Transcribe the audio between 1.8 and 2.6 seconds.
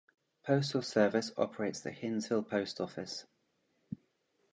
the Hinesville